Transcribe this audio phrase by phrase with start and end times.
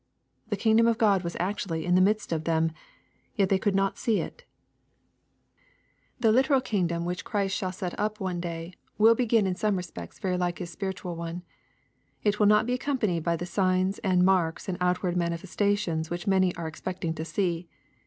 [0.49, 2.75] The kingdom of God was actually in the midst of them 1
[3.35, 4.45] Yet they could not see it!
[6.19, 8.99] The literal kingdom which Christ shall set up one day 238 EXPOSITORY THOUGHTS.
[8.99, 11.43] will begin in some respects very like His spiritual ona
[12.23, 16.55] It will not be acconipanied by the signs, and marks, and outward manifestations which many
[16.55, 17.69] are expecting to see.